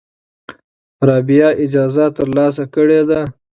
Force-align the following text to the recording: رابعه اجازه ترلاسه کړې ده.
رابعه 1.07 1.49
اجازه 1.63 2.05
ترلاسه 2.17 2.63
کړې 2.73 3.01
ده. 3.09 3.21